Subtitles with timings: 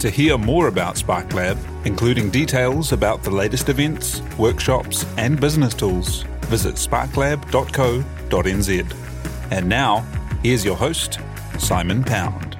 [0.00, 1.56] To hear more about SparkLab,
[1.86, 9.50] including details about the latest events, workshops, and business tools, visit sparklab.co.nz.
[9.50, 10.00] And now,
[10.42, 11.18] here's your host,
[11.58, 12.58] Simon Pound.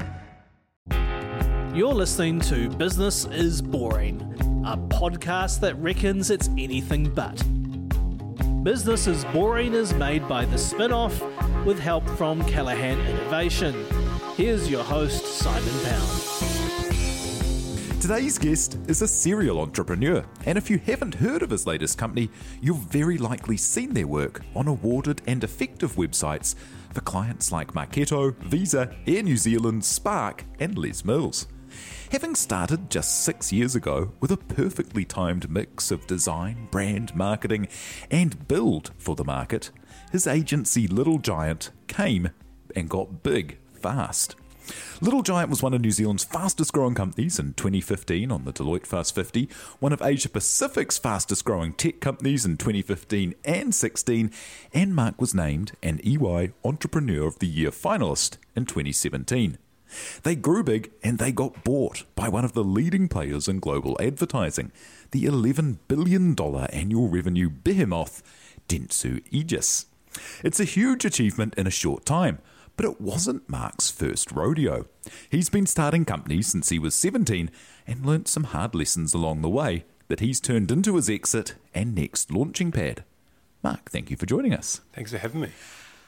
[1.75, 4.23] You're listening to Business is Boring,
[4.65, 7.37] a podcast that reckons it's anything but.
[8.65, 11.21] Business is Boring is made by The Spinoff
[11.67, 13.75] with help from Callaghan Innovation.
[14.37, 16.36] Here's your host, Simon Pound.
[18.07, 22.31] Today's guest is a serial entrepreneur, and if you haven't heard of his latest company,
[22.63, 26.55] you've very likely seen their work on awarded and effective websites
[26.95, 31.49] for clients like Marketo, Visa, Air New Zealand, Spark, and Les Mills.
[32.13, 37.67] Having started just six years ago with a perfectly timed mix of design, brand, marketing,
[38.09, 39.73] and build for the market,
[40.13, 42.31] his agency Little Giant came
[42.77, 44.37] and got big fast.
[45.01, 48.87] Little Giant was one of New Zealand's fastest growing companies in 2015 on the Deloitte
[48.87, 54.31] Fast 50, one of Asia Pacific's fastest growing tech companies in 2015 and 16,
[54.73, 59.59] and Mark was named an EY Entrepreneur of the Year finalist in 2017.
[60.23, 63.97] They grew big and they got bought by one of the leading players in global
[64.01, 64.73] advertising,
[65.13, 66.35] the $11 billion
[66.73, 68.23] annual revenue behemoth,
[68.69, 69.87] Dentsu Aegis.
[70.43, 72.39] It's a huge achievement in a short time,
[72.77, 74.87] but it wasn't Mark's first rodeo.
[75.31, 77.51] He's been starting companies since he was 17
[77.87, 81.95] and learnt some hard lessons along the way that he's turned into his exit and
[81.95, 83.05] next launching pad.
[83.63, 84.81] Mark, thank you for joining us.
[84.93, 85.51] Thanks for having me.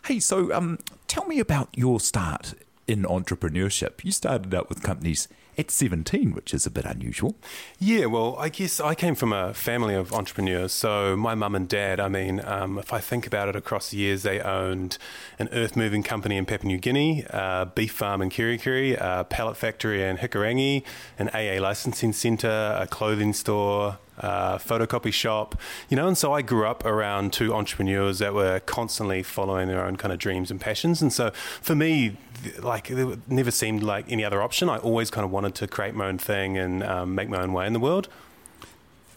[0.04, 2.54] Hey, so um, tell me about your start
[2.88, 4.02] in entrepreneurship.
[4.02, 5.28] You started out with companies
[5.58, 7.34] at 17, which is a bit unusual.
[7.78, 10.72] Yeah, well, I guess I came from a family of entrepreneurs.
[10.72, 13.98] So my mum and dad, I mean, um, if I think about it across the
[13.98, 14.98] years, they owned
[15.38, 19.56] an earth moving company in Papua New Guinea, a beef farm in Kerikeri, a pallet
[19.56, 20.84] factory in Hikurangi,
[21.18, 26.06] an AA licensing centre, a clothing store, uh, photocopy shop, you know.
[26.06, 30.12] And so I grew up around two entrepreneurs that were constantly following their own kind
[30.12, 31.02] of dreams and passions.
[31.02, 32.16] And so for me,
[32.60, 34.68] like it never seemed like any other option.
[34.68, 37.52] I always kind of wanted to create my own thing and um, make my own
[37.52, 38.08] way in the world.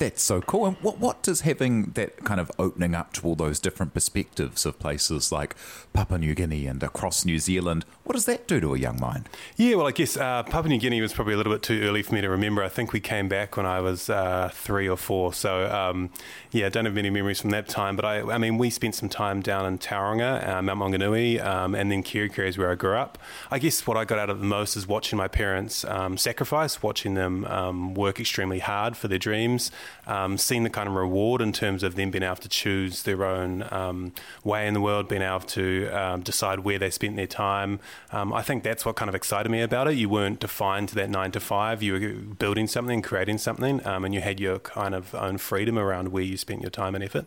[0.01, 0.65] That's so cool.
[0.65, 4.65] And what what does having that kind of opening up to all those different perspectives
[4.65, 5.55] of places like
[5.93, 9.29] Papua New Guinea and across New Zealand, what does that do to a young mind?
[9.57, 12.01] Yeah, well, I guess uh, Papua New Guinea was probably a little bit too early
[12.01, 12.63] for me to remember.
[12.63, 15.33] I think we came back when I was uh, three or four.
[15.33, 16.09] So, um,
[16.49, 17.95] yeah, I don't have many memories from that time.
[17.95, 21.75] But I, I mean, we spent some time down in Tauranga, uh, Mount Maunganui, um,
[21.75, 23.19] and then Kerikeri is where I grew up.
[23.51, 26.81] I guess what I got out of the most is watching my parents um, sacrifice,
[26.81, 29.69] watching them um, work extremely hard for their dreams
[30.07, 33.23] um, seen the kind of reward in terms of them being able to choose their
[33.23, 34.13] own um,
[34.43, 37.79] way in the world, being able to um, decide where they spent their time.
[38.11, 39.95] Um, I think that's what kind of excited me about it.
[39.95, 41.81] You weren't defined to that nine to five.
[41.83, 45.77] You were building something, creating something, um, and you had your kind of own freedom
[45.77, 47.25] around where you spent your time and effort.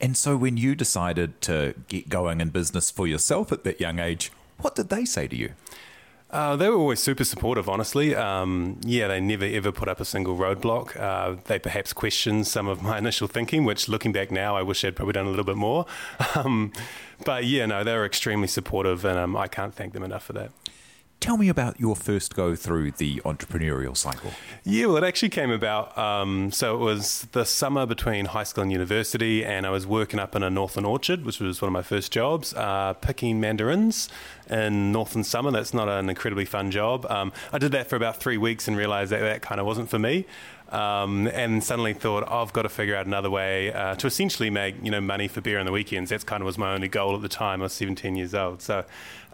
[0.00, 3.98] And so, when you decided to get going in business for yourself at that young
[3.98, 5.52] age, what did they say to you?
[6.32, 8.14] Uh, they were always super supportive, honestly.
[8.14, 10.96] Um, yeah, they never ever put up a single roadblock.
[10.96, 14.84] Uh, they perhaps questioned some of my initial thinking, which looking back now, I wish
[14.84, 15.86] I'd probably done a little bit more.
[16.36, 16.72] Um,
[17.24, 20.32] but yeah, no, they were extremely supportive, and um, I can't thank them enough for
[20.34, 20.52] that.
[21.20, 24.30] Tell me about your first go through the entrepreneurial cycle.
[24.64, 25.96] Yeah, well, it actually came about.
[25.98, 30.18] Um, so it was the summer between high school and university, and I was working
[30.18, 34.08] up in a Northern Orchard, which was one of my first jobs, uh, picking mandarins
[34.48, 35.50] in Northern Summer.
[35.50, 37.04] That's not an incredibly fun job.
[37.10, 39.90] Um, I did that for about three weeks and realized that that kind of wasn't
[39.90, 40.24] for me.
[40.70, 44.76] Um, and suddenly thought I've got to figure out another way uh, to essentially make
[44.84, 46.10] you know money for beer on the weekends.
[46.10, 47.60] That's kind of was my only goal at the time.
[47.60, 48.84] I was 17 years old, so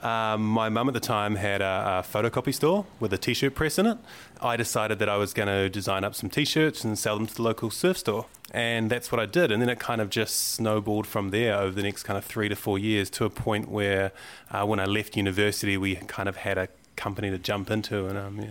[0.03, 3.79] um, my mum at the time had a, a, photocopy store with a t-shirt press
[3.79, 3.99] in it.
[4.41, 7.35] I decided that I was going to design up some t-shirts and sell them to
[7.35, 9.51] the local surf store, and that's what I did.
[9.51, 12.49] And then it kind of just snowballed from there over the next kind of three
[12.49, 14.13] to four years to a point where,
[14.51, 18.19] uh, when I left university, we kind of had a company to jump into, and
[18.19, 18.49] um, yeah.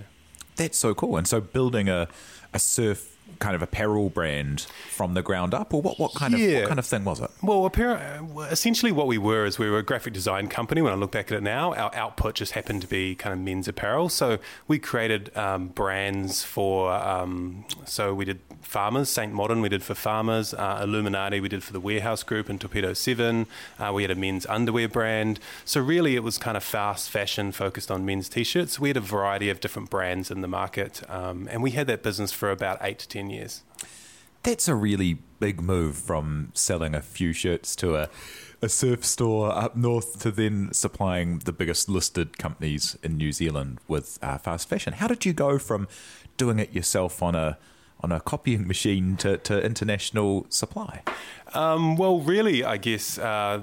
[0.55, 1.17] That's so cool.
[1.17, 2.07] And so building a
[2.53, 6.39] a surf kind of apparel brand from the ground up, or what, what kind of
[6.39, 7.29] what kind of thing was it?
[7.41, 10.81] Well, apparently, essentially, what we were is we were a graphic design company.
[10.81, 13.39] When I look back at it now, our output just happened to be kind of
[13.39, 14.09] men's apparel.
[14.09, 16.91] So we created um, brands for.
[16.93, 19.61] Um, so we did Farmers, Saint Modern.
[19.61, 21.39] We did for Farmers, uh, Illuminati.
[21.39, 23.47] We did for the Warehouse Group and Torpedo Seven.
[23.79, 25.39] Uh, we had a men's underwear brand.
[25.65, 28.79] So really, it was kind of fast fashion focused on men's t-shirts.
[28.79, 32.01] We had a variety of different brands in the market, um, and we had that
[32.03, 33.63] business for about eight to ten years.
[34.43, 38.09] That's a really big move from selling a few shirts to a,
[38.61, 43.79] a surf store up north to then supplying the biggest listed companies in New Zealand
[43.87, 44.93] with uh, fast fashion.
[44.93, 45.87] How did you go from
[46.37, 47.57] doing it yourself on a
[48.05, 51.01] on a copying machine to, to international supply?
[51.55, 53.61] Um, well, really, I guess uh,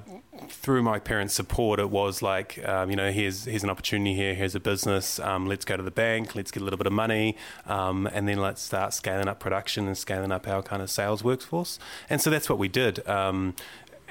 [0.48, 4.34] through my parents' support, it was like, um, you know, here's here's an opportunity here,
[4.34, 5.20] here's a business.
[5.20, 7.36] Um, let's go to the bank, let's get a little bit of money,
[7.66, 11.22] um, and then let's start scaling up production and scaling up our kind of sales
[11.22, 11.78] workforce.
[12.10, 13.06] And so that's what we did.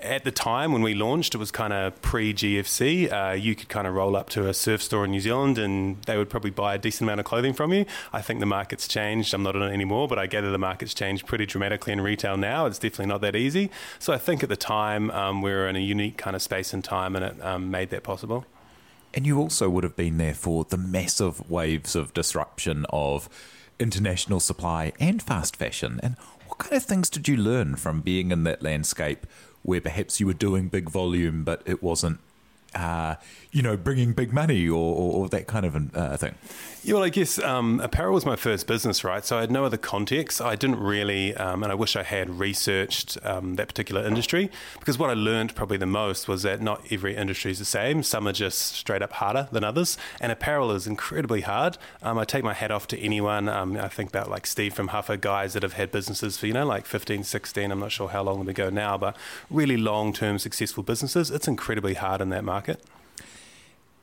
[0.01, 3.12] At the time when we launched, it was kind of pre GFC.
[3.12, 6.01] Uh, you could kind of roll up to a surf store in New Zealand and
[6.03, 7.86] they would probably buy a decent amount of clothing from you.
[8.12, 9.31] I think the market's changed.
[9.31, 12.36] I'm not in it anymore, but I gather the market's changed pretty dramatically in retail
[12.36, 12.65] now.
[12.65, 13.69] It's definitely not that easy.
[14.00, 16.74] So I think at the time um, we were in a unique kind of space
[16.74, 18.45] and time and it um, made that possible.
[19.13, 23.30] And you also would have been there for the massive waves of disruption of
[23.77, 26.00] international supply and fast fashion.
[26.01, 26.15] And
[26.48, 29.27] what kind of things did you learn from being in that landscape
[29.63, 32.19] where perhaps you were doing big volume, but it wasn't,
[32.75, 33.15] uh,
[33.51, 36.35] you know, bringing big money or, or, or that kind of uh, thing?
[36.83, 39.23] Yeah, well, I guess um, apparel was my first business, right?
[39.23, 40.41] So I had no other context.
[40.41, 44.97] I didn't really, um, and I wish I had researched um, that particular industry because
[44.97, 48.01] what I learned probably the most was that not every industry is the same.
[48.01, 51.77] Some are just straight up harder than others, and apparel is incredibly hard.
[52.01, 53.47] Um, I take my hat off to anyone.
[53.47, 56.53] Um, I think about like Steve from Huffer, guys that have had businesses for, you
[56.53, 59.15] know, like 15, 16, I'm not sure how long ago now, but
[59.51, 61.29] really long term successful businesses.
[61.29, 62.60] It's incredibly hard in that market.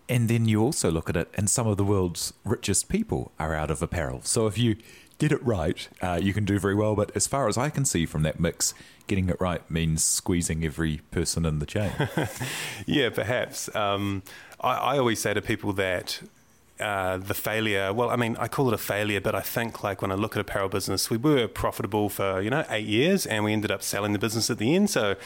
[0.09, 3.55] And then you also look at it, and some of the world's richest people are
[3.55, 4.21] out of apparel.
[4.23, 4.77] So if you
[5.19, 6.95] get it right, uh, you can do very well.
[6.95, 8.73] But as far as I can see from that mix,
[9.07, 11.93] getting it right means squeezing every person in the chain.
[12.87, 13.75] yeah, perhaps.
[13.75, 14.23] Um,
[14.61, 16.23] I, I always say to people that
[16.81, 17.93] uh, the failure.
[17.93, 20.37] Well, I mean, I call it a failure, but I think like when I look
[20.37, 23.83] at apparel business, we were profitable for you know eight years, and we ended up
[23.83, 24.89] selling the business at the end.
[24.91, 25.17] So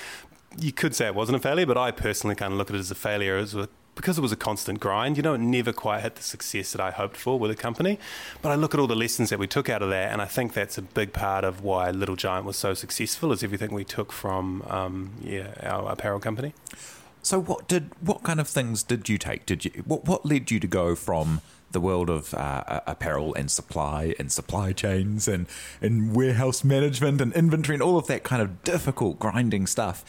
[0.59, 2.81] you could say it wasn't a failure, but I personally kind of look at it
[2.81, 5.73] as a failure as a because it was a constant grind, you know, it never
[5.73, 7.99] quite hit the success that I hoped for with the company.
[8.41, 10.25] But I look at all the lessons that we took out of that, and I
[10.25, 13.33] think that's a big part of why Little Giant was so successful.
[13.33, 16.55] Is everything we took from, um, yeah, our apparel company.
[17.23, 19.47] So what did what kind of things did you take?
[19.47, 21.41] Did you what what led you to go from
[21.71, 25.47] the world of uh, apparel and supply and supply chains and
[25.81, 30.05] and warehouse management and inventory and all of that kind of difficult grinding stuff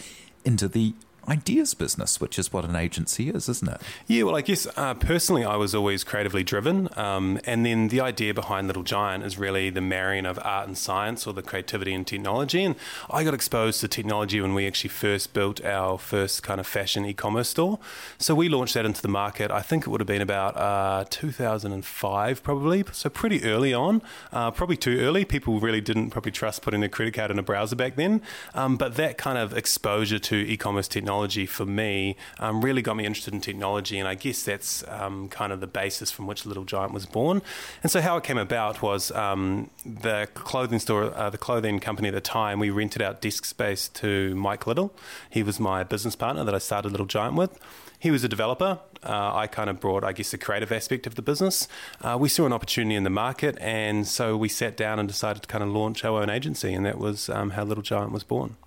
[0.45, 0.93] into the
[1.27, 3.81] ideas business, which is what an agency is, isn't it?
[4.07, 6.89] Yeah, well, I guess uh, personally, I was always creatively driven.
[6.97, 10.77] Um, and then the idea behind Little Giant is really the marrying of art and
[10.77, 12.63] science or the creativity and technology.
[12.63, 12.75] And
[13.09, 17.05] I got exposed to technology when we actually first built our first kind of fashion
[17.05, 17.79] e commerce store.
[18.17, 19.51] So we launched that into the market.
[19.51, 22.83] I think it would have been about uh, 2005, probably.
[22.91, 25.25] So pretty early on, uh, probably too early.
[25.25, 28.21] People really didn't probably trust putting their credit card in a browser back then.
[28.53, 31.12] Um, but that kind of exposure to e commerce technology
[31.45, 33.99] for me um, really got me interested in technology.
[33.99, 37.41] And I guess that's um, kind of the basis from which Little Giant was born.
[37.81, 42.07] And so how it came about was um, the clothing store, uh, the clothing company
[42.09, 44.93] at the time, we rented out desk space to Mike Little.
[45.29, 47.59] He was my business partner that I started Little Giant with.
[47.99, 48.79] He was a developer.
[49.01, 51.69] Uh, I kind of brought, I guess, the creative aspect of the business.
[52.01, 55.41] Uh, we saw an opportunity in the market, and so we sat down and decided
[55.43, 58.23] to kind of launch our own agency, and that was um, how Little Giant was
[58.23, 58.57] born.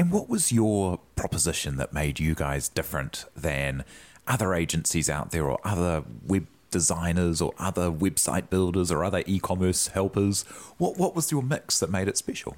[0.00, 3.84] And what was your proposition that made you guys different than
[4.26, 9.88] other agencies out there or other web designers or other website builders or other e-commerce
[9.88, 10.44] helpers?
[10.78, 12.56] What what was your mix that made it special?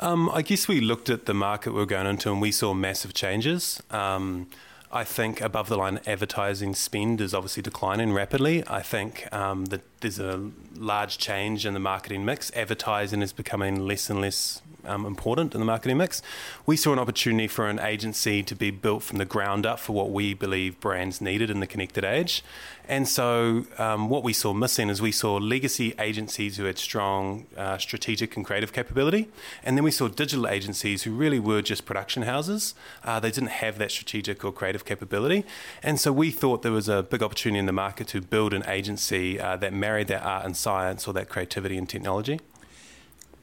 [0.00, 2.72] Um, I guess we looked at the market we were going into and we saw
[2.72, 3.82] massive changes.
[3.90, 4.48] Um,
[4.90, 8.64] I think above the line advertising spend is obviously declining rapidly.
[8.66, 12.52] I think um, that there's a large change in the marketing mix.
[12.54, 16.22] Advertising is becoming less and less um, important in the marketing mix.
[16.66, 19.92] We saw an opportunity for an agency to be built from the ground up for
[19.92, 22.42] what we believe brands needed in the connected age.
[22.90, 27.46] And so, um, what we saw missing is we saw legacy agencies who had strong
[27.54, 29.28] uh, strategic and creative capability,
[29.62, 32.74] and then we saw digital agencies who really were just production houses.
[33.04, 35.44] Uh, they didn't have that strategic or creative capability,
[35.82, 38.64] and so we thought there was a big opportunity in the market to build an
[38.66, 42.40] agency uh, that that art and science or that creativity and technology.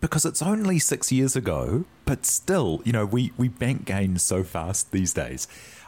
[0.01, 4.43] because it's only six years ago, but still, you know, we, we bank gains so
[4.43, 5.47] fast these days.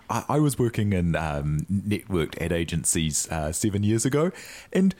[0.10, 4.32] I, I was working in um, networked ad agencies uh, seven years ago,
[4.74, 4.96] and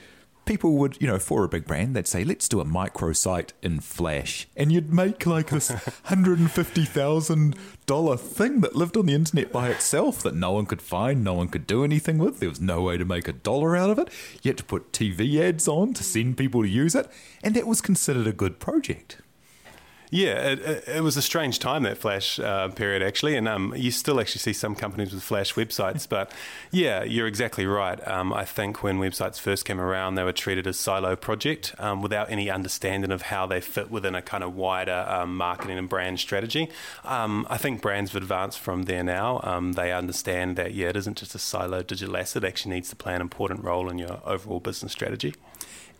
[0.48, 3.80] people would, you know, for a big brand, they'd say, let's do a microsite in
[3.80, 4.48] Flash.
[4.56, 10.34] And you'd make like this $150,000 thing that lived on the internet by itself that
[10.34, 12.40] no one could find, no one could do anything with.
[12.40, 14.08] There was no way to make a dollar out of it.
[14.42, 17.10] You had to put TV ads on to send people to use it.
[17.44, 19.18] And that was considered a good project.
[20.10, 23.90] Yeah, it, it, was a strange time that Flash uh, period actually, and um, you
[23.90, 26.06] still actually see some companies with Flash websites.
[26.18, 26.32] But
[26.70, 28.06] yeah, you're exactly right.
[28.08, 32.00] Um, I think when websites first came around, they were treated as silo project um,
[32.00, 35.88] without any understanding of how they fit within a kind of wider um, marketing and
[35.88, 36.70] brand strategy.
[37.04, 39.40] Um, I think brands have advanced from there now.
[39.42, 42.88] Um, they understand that yeah, it isn't just a silo digital asset; it actually needs
[42.88, 45.34] to play an important role in your overall business strategy.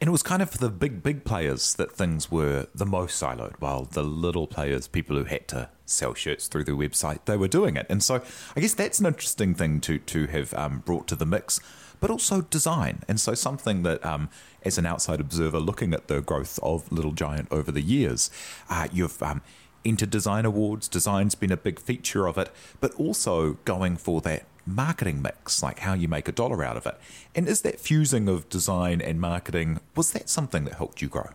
[0.00, 3.20] And it was kind of for the big, big players that things were the most
[3.20, 7.36] siloed, while the little players, people who had to sell shirts through their website, they
[7.36, 7.86] were doing it.
[7.88, 8.22] And so
[8.54, 11.58] I guess that's an interesting thing to, to have um, brought to the mix,
[11.98, 13.02] but also design.
[13.08, 14.28] And so something that, um,
[14.62, 18.30] as an outside observer looking at the growth of Little Giant over the years,
[18.70, 19.42] uh, you've um,
[19.84, 22.50] entered design awards, design's been a big feature of it,
[22.80, 26.86] but also going for that marketing mix, like how you make a dollar out of
[26.86, 26.98] it.
[27.34, 31.30] And is that fusing of design and marketing, was that something that helped you grow?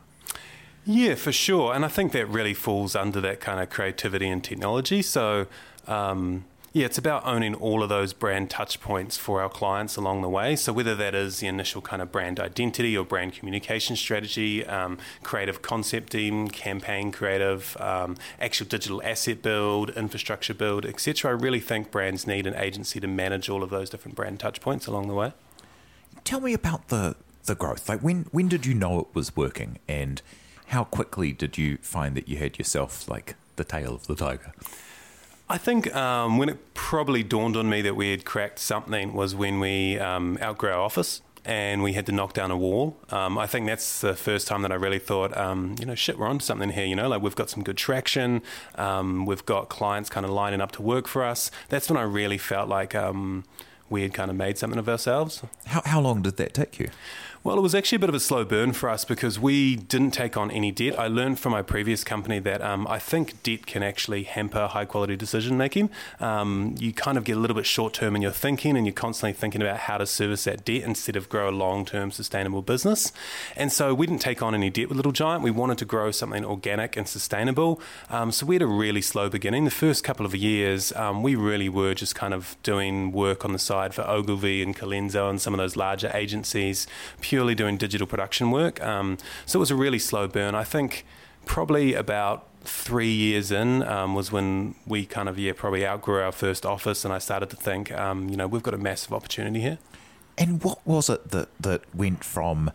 [0.86, 1.74] Yeah, for sure.
[1.74, 5.02] And I think that really falls under that kind of creativity and technology.
[5.02, 5.48] So,
[5.88, 10.24] um, yeah, it's about owning all of those brand touch points for our clients along
[10.24, 10.56] the way.
[10.56, 14.98] So whether that is the initial kind of brand identity or brand communication strategy, um,
[15.22, 21.30] creative concepting, campaign creative, um, actual digital asset build, infrastructure build, etc.
[21.30, 24.60] I really think brands need an agency to manage all of those different brand touch
[24.60, 25.34] points along the way.
[26.24, 27.16] Tell me about the
[27.46, 27.88] the growth.
[27.88, 30.24] Like when when did you know it was working, and
[30.68, 34.54] how quickly did you find that you had yourself like the tail of the tiger?
[35.50, 39.36] I think um, when it probably dawned on me that we had cracked something was
[39.36, 42.98] when we um, outgrew our office and we had to knock down a wall.
[43.10, 46.18] Um, I think that's the first time that I really thought, um, you know, shit,
[46.18, 46.86] we're onto something here.
[46.86, 48.42] You know, like we've got some good traction.
[48.76, 51.52] Um, we've got clients kind of lining up to work for us.
[51.70, 53.44] That's when I really felt like um,
[53.90, 55.44] we had kind of made something of ourselves.
[55.66, 56.90] How, how long did that take you?
[57.46, 60.12] Well, it was actually a bit of a slow burn for us because we didn't
[60.12, 60.98] take on any debt.
[60.98, 64.86] I learned from my previous company that um, I think debt can actually hamper high
[64.86, 65.90] quality decision making.
[66.22, 68.94] Um, you kind of get a little bit short term in your thinking and you're
[68.94, 72.62] constantly thinking about how to service that debt instead of grow a long term sustainable
[72.62, 73.12] business.
[73.58, 75.44] And so we didn't take on any debt with Little Giant.
[75.44, 77.82] We wanted to grow something organic and sustainable.
[78.10, 79.66] Um, so we had a really slow beginning.
[79.66, 83.52] The first couple of years, um, we really were just kind of doing work on
[83.52, 86.88] the side for Ogilvy and Colenso and some of those larger agencies
[87.34, 88.80] purely doing digital production work.
[88.84, 90.54] Um, so it was a really slow burn.
[90.54, 91.04] I think
[91.48, 96.32] probably about three years in um, was when we kind of yeah probably outgrew our
[96.32, 99.62] first office, and I started to think, um, you know, we've got a massive opportunity
[99.62, 99.80] here.
[100.38, 102.70] And what was it that that went from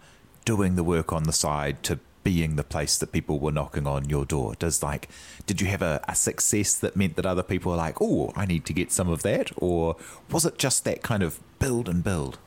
[0.44, 4.08] doing the work on the side to being the place that people were knocking on
[4.08, 4.56] your door?
[4.58, 5.08] Does like,
[5.46, 8.44] did you have a, a, success that meant that other people were like, oh, I
[8.44, 9.52] need to get some of that?
[9.56, 9.94] Or
[10.32, 12.38] was it just that kind of build and build?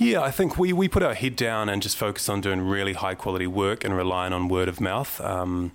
[0.00, 2.92] Yeah, I think we, we put our head down and just focused on doing really
[2.92, 5.20] high quality work and relying on word of mouth.
[5.20, 5.72] Um,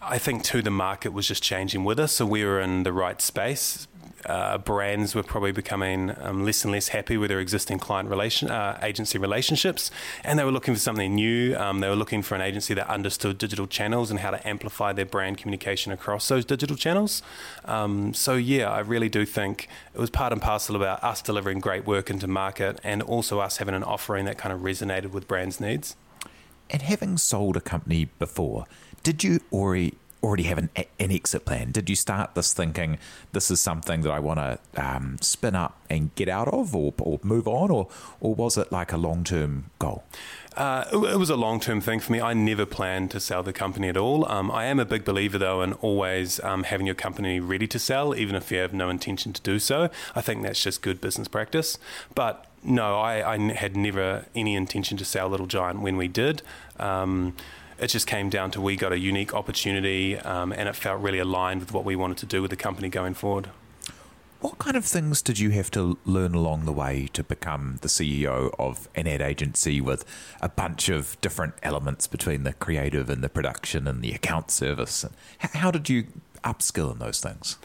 [0.00, 2.92] I think too the market was just changing with us, so we were in the
[2.92, 3.86] right space
[4.26, 8.50] uh, brands were probably becoming um, less and less happy with their existing client relation
[8.50, 9.90] uh, agency relationships,
[10.24, 11.56] and they were looking for something new.
[11.56, 14.92] Um, they were looking for an agency that understood digital channels and how to amplify
[14.92, 17.22] their brand communication across those digital channels.
[17.64, 21.60] Um, so yeah, I really do think it was part and parcel about us delivering
[21.60, 25.28] great work into market, and also us having an offering that kind of resonated with
[25.28, 25.96] brands' needs.
[26.70, 28.66] And having sold a company before,
[29.02, 31.70] did you already already have an, an exit plan?
[31.72, 32.98] Did you start this thinking
[33.32, 36.92] this is something that I want to um, spin up and get out of or,
[36.98, 37.88] or move on, or,
[38.20, 40.04] or was it like a long term goal?
[40.56, 42.20] Uh, it was a long term thing for me.
[42.20, 44.28] I never planned to sell the company at all.
[44.28, 47.78] Um, I am a big believer, though, in always um, having your company ready to
[47.78, 49.88] sell, even if you have no intention to do so.
[50.16, 51.78] I think that's just good business practice.
[52.16, 56.42] But no, I, I had never any intention to sell Little Giant when we did.
[56.78, 57.36] Um,
[57.78, 61.18] it just came down to we got a unique opportunity um, and it felt really
[61.18, 63.50] aligned with what we wanted to do with the company going forward.
[64.40, 67.88] What kind of things did you have to learn along the way to become the
[67.88, 70.04] CEO of an ad agency with
[70.40, 75.04] a bunch of different elements between the creative and the production and the account service?
[75.40, 76.06] How did you
[76.44, 77.58] upskill in those things?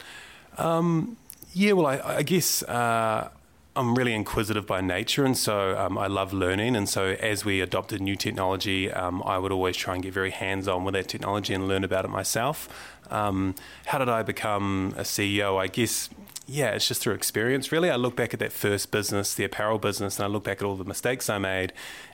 [0.58, 1.16] Um,
[1.52, 3.30] yeah, well, I, I guess uh,
[3.76, 6.76] I'm really inquisitive by nature, and so um, I love learning.
[6.76, 10.30] And so, as we adopted new technology, um, I would always try and get very
[10.30, 12.68] hands on with that technology and learn about it myself.
[13.10, 15.60] Um, how did I become a CEO?
[15.60, 16.08] I guess,
[16.46, 17.90] yeah, it's just through experience, really.
[17.90, 20.64] I look back at that first business, the apparel business, and I look back at
[20.64, 21.72] all the mistakes I made,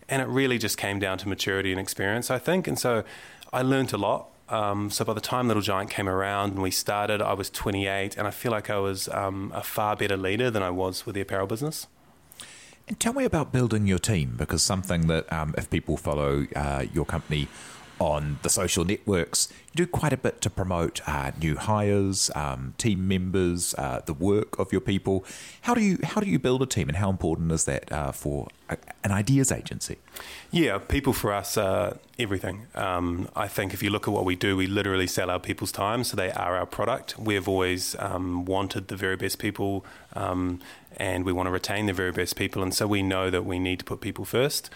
[0.09, 2.69] and it really just came down to maturity and experience, I think.
[2.69, 3.05] And so,
[3.53, 4.30] I learned a lot.
[4.51, 8.17] Um, so by the time Little Giant came around and we started, I was 28,
[8.17, 11.15] and I feel like I was um, a far better leader than I was with
[11.15, 11.87] the apparel business.
[12.89, 16.85] And tell me about building your team, because something that um, if people follow uh,
[16.93, 17.47] your company
[18.01, 22.75] on the social networks, you do quite a bit to promote uh, new hires, um,
[22.79, 25.25] team members, uh, the work of your people.
[25.63, 28.11] How do you how do you build a team, and how important is that uh,
[28.11, 29.99] for a, an ideas agency?
[30.51, 32.67] Yeah, people for us are everything.
[32.75, 35.71] Um, I think if you look at what we do, we literally sell our people's
[35.71, 37.19] time, so they are our product.
[37.19, 39.85] We've always um, wanted the very best people.
[40.15, 40.61] Um,
[40.97, 43.61] and we want to retain the very best people, and so we know that we
[43.61, 44.71] need to put people first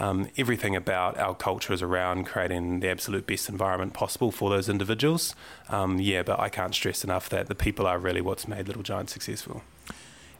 [0.00, 4.68] um, everything about our culture is around creating the absolute best environment possible for those
[4.68, 5.34] individuals.
[5.68, 8.82] Um, yeah, but I can't stress enough that the people are really what's made Little
[8.82, 9.62] Giant successful.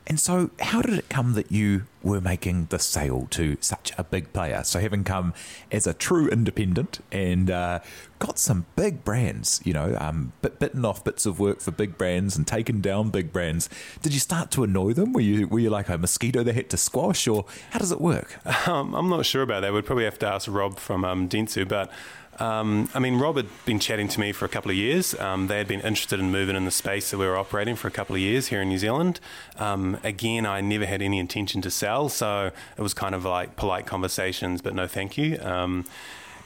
[0.06, 4.02] And so, how did it come that you were making the sale to such a
[4.02, 4.64] big player?
[4.64, 5.34] So, having come
[5.70, 7.80] as a true independent and uh,
[8.18, 11.96] got some big brands, you know, um, bit, bitten off bits of work for big
[11.96, 13.68] brands and taken down big brands,
[14.02, 15.12] did you start to annoy them?
[15.12, 18.00] Were you were you like a mosquito they had to squash, or how does it
[18.00, 18.38] work?
[18.66, 19.72] Um, I'm not sure about that.
[19.72, 21.90] We'd probably have to ask Rob from um, Dentsu, but
[22.38, 25.18] um, I mean, Rob had been chatting to me for a couple of years.
[25.18, 27.88] Um, they had been interested in moving in the space that we were operating for
[27.88, 29.20] a couple of years here in New Zealand.
[29.58, 33.56] Um, again, I never had any intention to sell, so it was kind of like
[33.56, 35.38] polite conversations, but no thank you.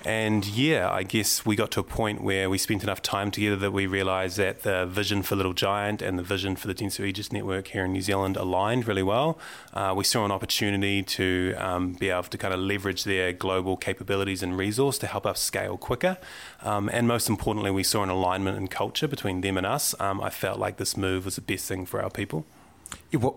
[0.07, 3.57] And yeah, I guess we got to a point where we spent enough time together
[3.57, 7.07] that we realised that the vision for Little Giant and the vision for the Dentsu
[7.07, 9.39] Aegis network here in New Zealand aligned really well.
[9.73, 13.79] Uh, we saw an opportunity to um, be able to kind of leverage their global
[13.79, 16.19] capabilities and resource to help us scale quicker.
[16.63, 19.95] Um, and most importantly, we saw an alignment in culture between them and us.
[19.99, 22.45] Um, I felt like this move was the best thing for our people.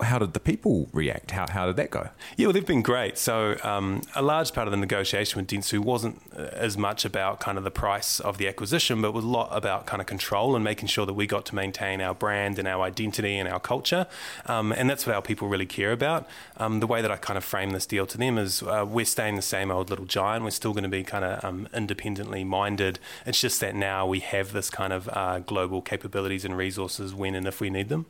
[0.02, 1.32] How did the people react?
[1.32, 2.10] How, how did that go?
[2.36, 3.18] Yeah, well, they've been great.
[3.18, 7.40] So, um, a large part of the negotiation with Dentsu wasn't uh, as much about
[7.40, 10.56] kind of the price of the acquisition, but was a lot about kind of control
[10.56, 13.60] and making sure that we got to maintain our brand and our identity and our
[13.60, 14.08] culture.
[14.46, 16.28] Um, and that's what our people really care about.
[16.58, 19.06] Um, the way that I kind of frame this deal to them is uh, we're
[19.06, 20.44] staying the same old little giant.
[20.44, 23.00] We're still going to be kind of um, independently minded.
[23.26, 27.36] It's just that now we have this kind of uh, global capabilities and resources when
[27.36, 28.06] and if we need them.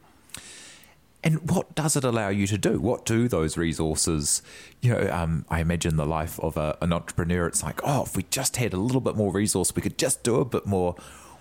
[1.23, 2.79] And what does it allow you to do?
[2.79, 4.41] What do those resources?
[4.81, 7.47] You know, um, I imagine the life of a, an entrepreneur.
[7.47, 10.23] It's like, oh, if we just had a little bit more resource, we could just
[10.23, 10.95] do a bit more.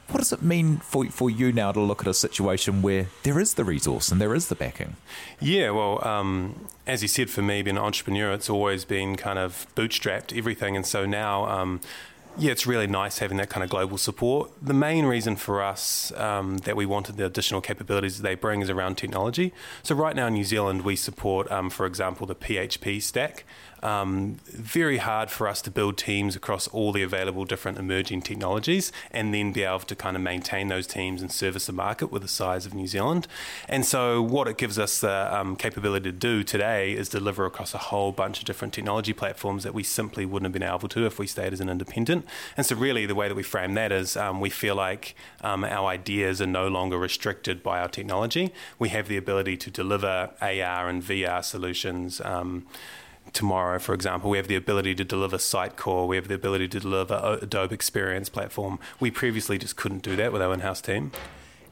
[0.09, 3.41] What does it mean for for you now to look at a situation where there
[3.41, 4.97] is the resource and there is the backing?
[5.41, 9.39] Yeah, well, um, as you said, for me, being an entrepreneur, it's always been kind
[9.39, 11.47] of bootstrapped everything, and so now.
[11.47, 11.81] Um,
[12.38, 14.51] yeah, it's really nice having that kind of global support.
[14.61, 18.68] The main reason for us um, that we wanted the additional capabilities they bring is
[18.68, 19.53] around technology.
[19.83, 23.44] So, right now in New Zealand, we support, um, for example, the PHP stack
[23.83, 28.93] um, very hard for us to build teams across all the available different emerging technologies
[29.11, 32.23] and then be able to kind of maintain those teams and service the market with
[32.23, 33.27] the size of New Zealand.
[33.69, 37.75] And so, what it gives us the um, capability to do today is deliver across
[37.75, 41.07] a whole bunch of different technology platforms that we simply wouldn't have been able to
[41.07, 42.27] if we stayed as an independent.
[42.57, 45.65] And so, really, the way that we frame that is um, we feel like um,
[45.65, 48.53] our ideas are no longer restricted by our technology.
[48.79, 52.21] We have the ability to deliver AR and VR solutions.
[52.21, 52.67] Um,
[53.33, 56.81] tomorrow, for example, we have the ability to deliver Sitecore, we have the ability to
[56.81, 58.79] deliver Adobe Experience Platform.
[59.01, 61.12] We previously just couldn't do that with our in-house team.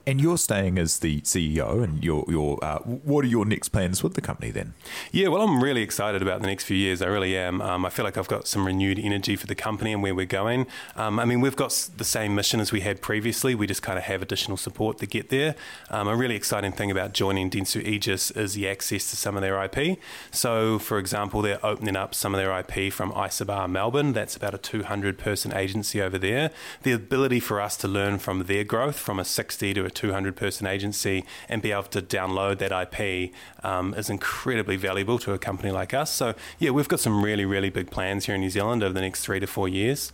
[0.06, 4.02] And you're staying as the CEO, and your your uh, what are your next plans
[4.02, 4.74] with the company then?
[5.12, 7.00] Yeah, well, I'm really excited about the next few years.
[7.00, 7.62] I really am.
[7.62, 10.26] Um, I feel like I've got some renewed energy for the company and where we're
[10.26, 10.66] going.
[10.96, 13.54] Um, I mean, we've got the same mission as we had previously.
[13.54, 15.54] We just kind of have additional support to get there.
[15.88, 19.42] Um, a really exciting thing about joining Dentsu Aegis is the access to some of
[19.42, 19.98] their IP.
[20.30, 24.12] So, for example, they're opening up some of their IP from Isobar Melbourne.
[24.12, 26.50] That's about a 200 person agency over there.
[26.82, 30.36] The ability for us to learn from their growth from a 60 to a 200
[30.36, 33.32] person agency and be able to download that IP
[33.64, 36.10] um, is incredibly valuable to a company like us.
[36.10, 39.00] So, yeah, we've got some really, really big plans here in New Zealand over the
[39.00, 40.12] next three to four years.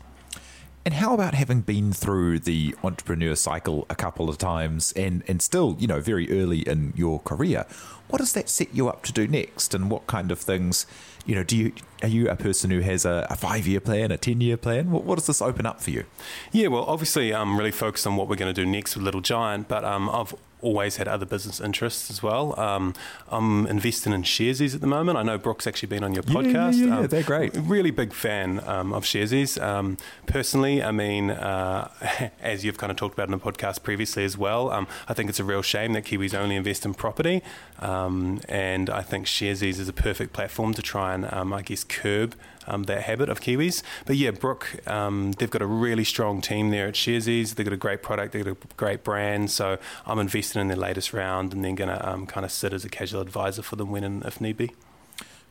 [0.85, 5.43] And how about having been through the entrepreneur cycle a couple of times and, and
[5.43, 7.67] still, you know, very early in your career?
[8.09, 9.75] What does that set you up to do next?
[9.75, 10.87] And what kind of things,
[11.27, 14.11] you know, do you are you a person who has a, a five year plan,
[14.11, 14.91] a ten year plan?
[14.91, 16.05] What, what, does this open up for you?
[16.51, 19.21] Yeah, well, obviously, I'm really focused on what we're going to do next with Little
[19.21, 22.59] Giant, but um, I've always had other business interests as well.
[22.59, 22.95] Um,
[23.29, 25.19] I'm investing in Sharesies at the moment.
[25.19, 26.79] I know Brooke's actually been on your Yeah, podcast.
[26.79, 27.55] yeah, yeah, Um, they're great.
[27.57, 29.61] Really big fan um, of Sharesies.
[29.63, 29.97] Um,
[30.27, 31.89] personally, I mean, uh,
[32.43, 35.29] as you've kind of talked about in the podcast previously as well, um, I think
[35.31, 37.43] it's a real shame that Kiwis only invest in property.
[37.81, 41.83] Um, and I think Sharesies is a perfect platform to try and, um, I guess,
[41.83, 42.35] curb
[42.67, 43.83] um, that habit of Kiwis.
[44.07, 47.55] But yeah, Brooke, um, they've got a really strong team there at Sharesies.
[47.55, 49.51] They've got a great product, they've got a great brand.
[49.51, 52.73] So I'm invested in their latest round and then going to um, kind of sit
[52.73, 54.73] as a casual advisor for them when and if need be.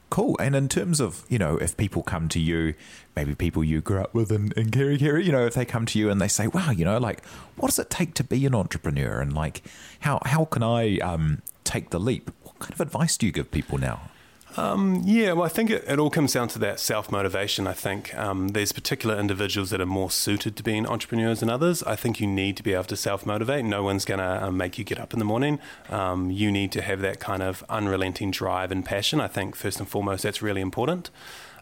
[0.10, 0.36] Cool.
[0.40, 2.74] And in terms of, you know, if people come to you,
[3.16, 6.00] maybe people you grew up with in, in Kerikeri, you know, if they come to
[6.00, 7.24] you and they say, wow, you know, like,
[7.58, 9.20] what does it take to be an entrepreneur?
[9.20, 9.62] And like,
[10.00, 12.32] how, how can I um, take the leap?
[12.44, 14.10] What kind of advice do you give people now?
[14.58, 17.68] Um, yeah, well, I think it, it all comes down to that self motivation.
[17.68, 21.84] I think um, there's particular individuals that are more suited to being entrepreneurs than others.
[21.84, 23.64] I think you need to be able to self motivate.
[23.66, 25.60] No one's going to um, make you get up in the morning.
[25.90, 29.22] Um, you need to have that kind of unrelenting drive and passion.
[29.22, 31.12] I think, first and foremost, that's really important.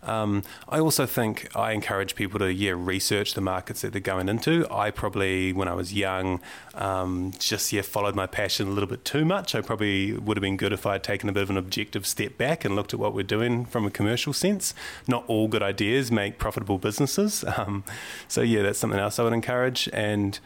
[0.04, 4.30] Um, I also think I encourage people to yeah research the markets that they're going
[4.30, 4.68] into.
[4.72, 6.40] I probably when I was young
[6.76, 9.56] um, just yeah followed my passion a little bit too much.
[9.56, 12.06] I probably would have been good if I had taken a bit of an objective
[12.06, 14.74] step back and looked at what we're doing from a commercial sense.
[15.08, 17.44] Not all good ideas make profitable businesses.
[17.58, 17.84] Um,
[18.28, 20.40] so yeah, that's something else I would encourage and.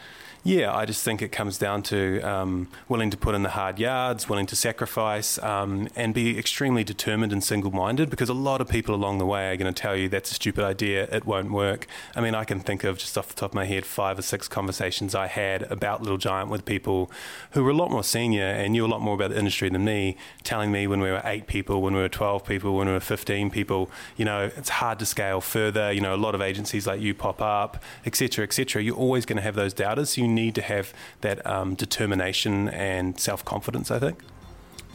[0.43, 3.77] Yeah, I just think it comes down to um, willing to put in the hard
[3.77, 8.59] yards, willing to sacrifice, um, and be extremely determined and single minded because a lot
[8.59, 11.25] of people along the way are going to tell you that's a stupid idea, it
[11.25, 11.87] won't work.
[12.15, 14.21] I mean, I can think of just off the top of my head five or
[14.21, 17.11] six conversations I had about Little Giant with people
[17.51, 19.83] who were a lot more senior and knew a lot more about the industry than
[19.83, 22.93] me, telling me when we were eight people, when we were 12 people, when we
[22.93, 25.91] were 15 people, you know, it's hard to scale further.
[25.91, 28.83] You know, a lot of agencies like you pop up, etc., etc.
[28.83, 30.11] You're always going to have those doubters.
[30.11, 34.19] So you need to have that um, determination and self confidence, I think.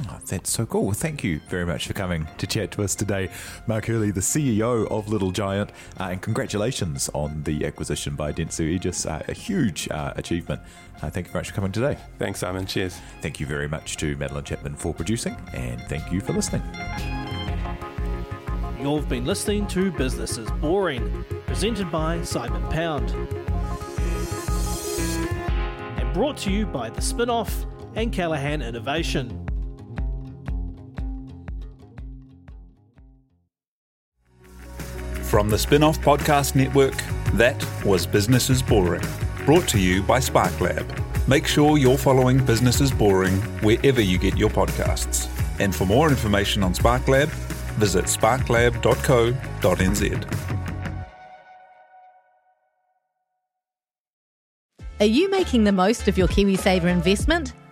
[0.03, 0.93] Oh, that's so cool.
[0.93, 3.31] Thank you very much for coming to chat to us today,
[3.67, 8.61] Mark Hurley, the CEO of Little Giant, uh, and congratulations on the acquisition by Dentsu
[8.61, 9.07] Aegis.
[9.07, 10.61] Uh, a huge uh, achievement.
[11.01, 11.97] Uh, thank you very much for coming today.
[12.19, 12.67] Thanks, Simon.
[12.67, 12.99] Cheers.
[13.23, 16.63] Thank you very much to Madeline Chapman for producing, and thank you for listening.
[18.79, 23.11] You've been listening to Business is Boring, presented by Simon Pound.
[25.99, 29.46] And brought to you by The Spinoff and Callaghan Innovation.
[35.37, 36.97] From the Spinoff Podcast Network,
[37.35, 39.03] that was Business is Boring,
[39.45, 41.29] brought to you by SparkLab.
[41.29, 45.29] Make sure you're following Business is Boring wherever you get your podcasts.
[45.61, 47.29] And for more information on SparkLab,
[47.77, 48.77] visit sparklab.co.nz.
[55.01, 57.53] Are you making the most of your KiwiSaver investment?